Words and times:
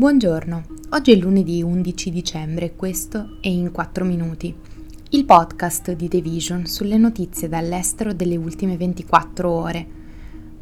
Buongiorno, 0.00 0.64
oggi 0.92 1.12
è 1.12 1.16
lunedì 1.16 1.62
11 1.62 2.10
dicembre 2.10 2.64
e 2.64 2.74
questo 2.74 3.36
è 3.42 3.48
In 3.48 3.70
4 3.70 4.02
Minuti, 4.02 4.56
il 5.10 5.26
podcast 5.26 5.92
di 5.92 6.08
The 6.08 6.22
Vision 6.22 6.64
sulle 6.64 6.96
notizie 6.96 7.50
dall'estero 7.50 8.14
delle 8.14 8.38
ultime 8.38 8.78
24 8.78 9.50
ore. 9.50 9.86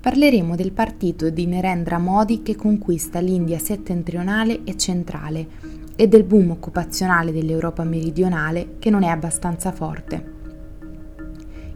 Parleremo 0.00 0.56
del 0.56 0.72
partito 0.72 1.30
di 1.30 1.46
Narendra 1.46 1.98
Modi 1.98 2.42
che 2.42 2.56
conquista 2.56 3.20
l'India 3.20 3.60
settentrionale 3.60 4.64
e 4.64 4.76
centrale 4.76 5.46
e 5.94 6.08
del 6.08 6.24
boom 6.24 6.50
occupazionale 6.50 7.30
dell'Europa 7.30 7.84
meridionale 7.84 8.70
che 8.80 8.90
non 8.90 9.04
è 9.04 9.08
abbastanza 9.08 9.70
forte. 9.70 10.34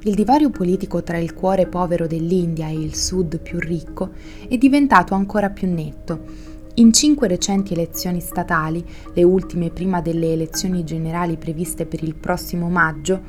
Il 0.03 0.17
divario 0.17 0.51
politico 0.51 1.05
tra 1.05 1.17
il 1.17 1.33
cuore 1.33 1.69
povero 1.69 2.09
dell'India 2.09 2.67
e 2.67 2.75
il 2.75 2.97
sud 2.97 3.39
più 3.39 3.61
ricco 3.61 4.11
è 4.49 4.59
diventato 4.59 5.15
ancora 5.15 5.49
più 5.49 5.73
netto 5.73 6.51
in 6.75 6.93
cinque 6.93 7.29
recenti 7.29 7.75
elezioni 7.75 8.21
statali, 8.21 8.85
le 9.13 9.23
ultime 9.23 9.71
prima 9.71 10.01
delle 10.01 10.33
elezioni 10.33 10.85
generali 10.85 11.37
previste 11.37 11.87
per 11.87 12.03
il 12.03 12.15
prossimo 12.15 12.69
maggio, 12.69 13.21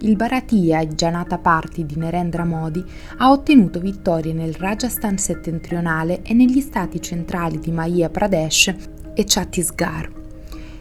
il 0.00 0.16
Bharatiya 0.16 0.86
Janata 0.86 1.38
Party 1.38 1.84
di 1.84 1.96
Narendra 1.96 2.44
Modi 2.44 2.84
ha 3.18 3.30
ottenuto 3.30 3.80
vittorie 3.80 4.32
nel 4.32 4.54
Rajasthan 4.54 5.18
settentrionale 5.18 6.22
e 6.22 6.34
negli 6.34 6.60
stati 6.60 7.00
centrali 7.00 7.58
di 7.58 7.70
Madhya 7.70 8.08
Pradesh 8.08 8.74
e 9.14 9.24
Chhattisgarh. 9.26 10.19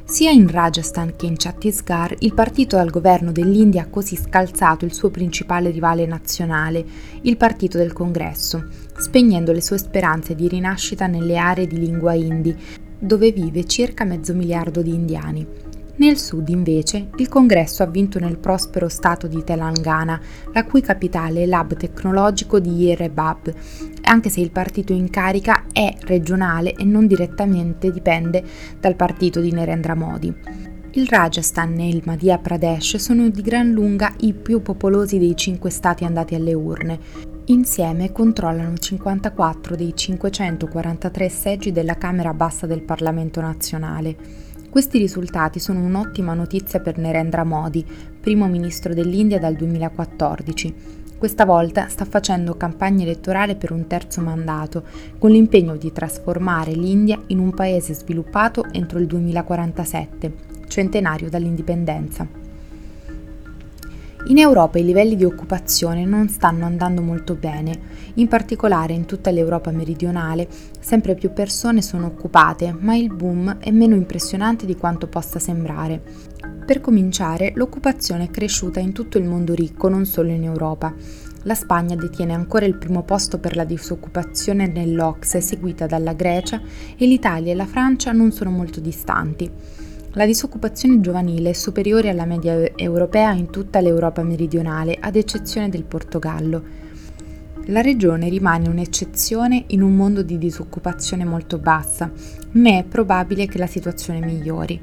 Sia 0.10 0.32
in 0.32 0.50
Rajasthan 0.50 1.16
che 1.16 1.28
in 1.28 1.36
Chhattisgarh 1.38 2.16
il 2.22 2.34
partito 2.34 2.78
al 2.78 2.90
governo 2.90 3.32
dell'India 3.32 3.84
ha 3.84 3.90
così 3.90 4.16
scalzato 4.16 4.84
il 4.84 4.92
suo 4.92 5.12
principale 5.12 5.70
rivale 5.70 6.08
nazionale, 6.08 6.84
il 7.22 7.38
Partito 7.38 7.78
del 7.78 7.94
Congresso, 7.94 8.70
spegnendo 8.98 9.52
le 9.52 9.62
sue 9.62 9.78
speranze 9.78 10.34
di 10.34 10.48
rinascita 10.48 11.06
nelle 11.06 11.38
aree 11.38 11.68
di 11.68 11.78
lingua 11.78 12.14
hindi, 12.14 12.58
dove 12.98 13.32
vive 13.32 13.66
circa 13.66 14.04
mezzo 14.04 14.34
miliardo 14.34 14.82
di 14.82 14.96
indiani. 14.96 15.48
Nel 16.00 16.18
sud, 16.18 16.48
invece, 16.48 17.10
il 17.18 17.28
congresso 17.28 17.84
ha 17.84 17.86
vinto 17.86 18.20
nel 18.20 18.38
prospero 18.38 18.88
stato 18.88 19.28
di 19.28 19.44
Telangana, 19.44 20.18
la 20.54 20.64
cui 20.64 20.80
capitale 20.80 21.44
è 21.44 21.46
l'hub 21.46 21.76
tecnologico 21.76 22.60
di 22.60 22.70
Yerebab, 22.70 23.54
anche 24.04 24.30
se 24.30 24.40
il 24.40 24.52
partito 24.52 24.94
in 24.94 25.10
carica 25.10 25.66
è 25.74 25.94
regionale 26.04 26.74
e 26.74 26.86
non 26.86 27.06
direttamente 27.06 27.92
dipende 27.92 28.42
dal 28.80 28.96
partito 28.96 29.42
di 29.42 29.52
Narendra 29.52 29.94
Modi. 29.94 30.34
Il 30.92 31.06
Rajasthan 31.06 31.78
e 31.80 31.90
il 31.90 32.02
Madhya 32.06 32.38
Pradesh 32.38 32.96
sono 32.96 33.28
di 33.28 33.42
gran 33.42 33.70
lunga 33.70 34.14
i 34.22 34.34
più 34.34 34.62
popolosi 34.62 35.20
dei 35.20 35.36
cinque 35.36 35.70
stati 35.70 36.06
andati 36.06 36.34
alle 36.34 36.54
urne. 36.54 36.98
Insieme 37.48 38.14
controllano 38.14 38.78
54 38.78 39.76
dei 39.76 39.94
543 39.94 41.30
seggi 41.30 41.72
della 41.74 41.96
Camera 41.96 42.34
bassa 42.34 42.66
del 42.66 42.84
Parlamento 42.84 43.42
nazionale. 43.42 44.49
Questi 44.70 45.00
risultati 45.00 45.58
sono 45.58 45.80
un'ottima 45.80 46.36
notizia 46.36 46.80
per 46.80 47.00
Narendra 47.00 47.44
Modi, 47.44 47.84
primo 48.22 48.48
ministro 48.48 48.94
dell'India 48.94 49.40
dal 49.40 49.56
2014. 49.56 50.76
Questa 51.18 51.44
volta 51.44 51.88
sta 51.88 52.06
facendo 52.06 52.56
campagna 52.56 53.04
elettorale 53.04 53.56
per 53.56 53.72
un 53.72 53.88
terzo 53.88 54.22
mandato, 54.22 54.84
con 55.18 55.32
l'impegno 55.32 55.76
di 55.76 55.92
trasformare 55.92 56.74
l'India 56.74 57.20
in 57.28 57.40
un 57.40 57.52
paese 57.52 57.96
sviluppato 57.96 58.64
entro 58.72 59.00
il 59.00 59.08
2047, 59.08 60.34
centenario 60.68 61.30
dall'indipendenza. 61.30 62.49
In 64.30 64.38
Europa 64.38 64.78
i 64.78 64.86
livelli 64.86 65.16
di 65.16 65.26
occupazione 65.26 66.06
non 66.06 66.30
stanno 66.30 66.64
andando 66.66 67.02
molto 67.02 67.34
bene, 67.34 67.80
in 68.16 68.28
particolare 68.28 68.94
in 68.94 69.06
tutta 69.06 69.32
l'Europa 69.32 69.72
meridionale 69.72 70.48
sempre 70.80 71.16
più 71.16 71.34
persone 71.34 71.82
sono 71.82 72.06
occupate, 72.06 72.72
ma 72.78 72.96
il 72.96 73.12
boom 73.12 73.58
è 73.58 73.72
meno 73.72 73.96
impressionante 73.96 74.68
di 74.68 74.76
quanto 74.76 75.08
possa 75.08 75.40
sembrare. 75.40 76.00
Per 76.64 76.80
cominciare, 76.80 77.54
l'occupazione 77.56 78.26
è 78.26 78.30
cresciuta 78.30 78.80
in 78.80 78.92
tutto 78.92 79.18
il 79.18 79.24
mondo 79.24 79.56
ricco, 79.56 79.90
non 79.90 80.06
solo 80.06 80.30
in 80.30 80.44
Europa. 80.44 80.94
La 81.44 81.56
Spagna 81.56 81.96
detiene 81.96 82.34
ancora 82.34 82.68
il 82.68 82.78
primo 82.78 83.02
posto 83.02 83.40
per 83.40 83.56
la 83.56 83.64
disoccupazione 83.64 84.68
nell'Ox, 84.68 85.40
seguita 85.40 85.88
dalla 85.88 86.14
Grecia, 86.14 86.62
e 86.96 87.08
l'Italia 87.08 87.52
e 87.52 87.56
la 87.56 87.66
Francia 87.66 88.12
non 88.12 88.32
sono 88.32 88.52
molto 88.52 88.80
distanti. 88.80 89.52
La 90.14 90.26
disoccupazione 90.26 91.02
giovanile 91.02 91.52
è 91.52 91.54
superiore 91.54 92.10
alla 92.10 92.26
media 92.26 92.76
europea 92.76 93.32
in 93.34 93.52
tutta 93.52 93.80
l'Europa 93.80 94.24
meridionale, 94.24 94.98
ad 95.00 95.16
eccezione 95.16 95.70
del 95.70 95.84
Portogallo. 95.84 96.64
La 97.66 97.82
regione 97.82 98.28
rimane 98.28 98.68
un'eccezione 98.68 99.66
in 99.68 99.84
un 99.84 99.96
mondo 99.96 100.24
di 100.24 100.40
disoccupazione 100.40 101.26
molto 101.26 101.60
bassa, 101.60 102.12
né 102.54 102.80
è 102.80 102.84
probabile 102.86 103.46
che 103.46 103.60
la 103.60 103.68
situazione 103.68 104.26
migliori. 104.26 104.82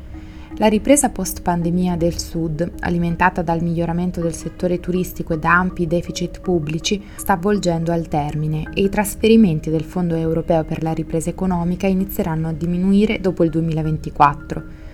La 0.59 0.69
ripresa 0.69 1.11
post-pandemia 1.11 1.97
del 1.97 2.21
Sud, 2.21 2.75
alimentata 2.79 3.43
dal 3.43 3.65
miglioramento 3.65 4.21
del 4.21 4.33
settore 4.33 4.79
turistico 4.79 5.35
e 5.35 5.41
da 5.41 5.59
ampi 5.59 5.89
deficit 5.89 6.41
pubblici, 6.41 7.03
sta 7.17 7.33
avvolgendo 7.33 7.91
al 7.91 8.07
termine 8.07 8.71
e 8.73 8.83
i 8.83 8.89
trasferimenti 8.89 9.71
del 9.71 9.83
Fondo 9.83 10.15
europeo 10.15 10.63
per 10.63 10.85
la 10.85 10.93
ripresa 10.93 11.31
economica 11.31 11.89
inizieranno 11.89 12.47
a 12.47 12.53
diminuire 12.53 13.21
dopo 13.21 13.43
il 13.43 13.51
2024. 13.51 14.86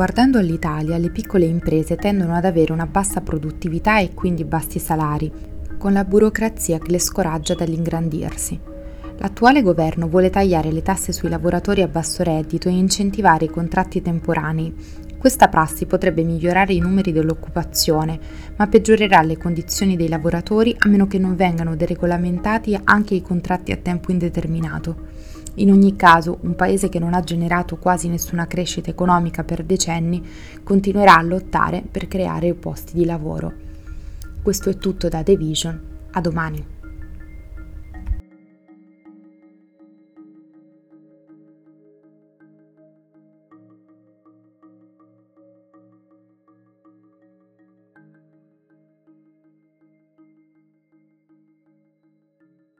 Guardando 0.00 0.38
all'Italia, 0.38 0.96
le 0.96 1.10
piccole 1.10 1.44
imprese 1.44 1.96
tendono 1.96 2.34
ad 2.34 2.46
avere 2.46 2.72
una 2.72 2.86
bassa 2.86 3.20
produttività 3.20 4.00
e 4.00 4.14
quindi 4.14 4.46
bassi 4.46 4.78
salari, 4.78 5.30
con 5.76 5.92
la 5.92 6.04
burocrazia 6.04 6.78
che 6.78 6.90
le 6.90 6.98
scoraggia 6.98 7.52
dall'ingrandirsi. 7.52 8.58
L'attuale 9.18 9.60
governo 9.60 10.08
vuole 10.08 10.30
tagliare 10.30 10.72
le 10.72 10.80
tasse 10.80 11.12
sui 11.12 11.28
lavoratori 11.28 11.82
a 11.82 11.86
basso 11.86 12.22
reddito 12.22 12.70
e 12.70 12.78
incentivare 12.78 13.44
i 13.44 13.50
contratti 13.50 14.00
temporanei. 14.00 14.74
Questa 15.18 15.48
prassi 15.48 15.84
potrebbe 15.84 16.22
migliorare 16.22 16.72
i 16.72 16.78
numeri 16.78 17.12
dell'occupazione, 17.12 18.18
ma 18.56 18.66
peggiorerà 18.68 19.20
le 19.20 19.36
condizioni 19.36 19.96
dei 19.96 20.08
lavoratori 20.08 20.74
a 20.78 20.88
meno 20.88 21.06
che 21.08 21.18
non 21.18 21.36
vengano 21.36 21.76
deregolamentati 21.76 22.80
anche 22.84 23.12
i 23.12 23.20
contratti 23.20 23.70
a 23.70 23.76
tempo 23.76 24.10
indeterminato. 24.10 24.96
In 25.60 25.70
ogni 25.70 25.94
caso, 25.94 26.38
un 26.40 26.54
paese 26.54 26.88
che 26.88 26.98
non 26.98 27.12
ha 27.12 27.20
generato 27.20 27.76
quasi 27.76 28.08
nessuna 28.08 28.46
crescita 28.46 28.88
economica 28.88 29.44
per 29.44 29.62
decenni 29.62 30.26
continuerà 30.62 31.18
a 31.18 31.22
lottare 31.22 31.82
per 31.82 32.08
creare 32.08 32.54
posti 32.54 32.94
di 32.94 33.04
lavoro. 33.04 33.52
Questo 34.42 34.70
è 34.70 34.78
tutto 34.78 35.10
da 35.10 35.22
The 35.22 35.36
Vision. 35.36 35.80
A 36.12 36.20
domani. 36.22 36.79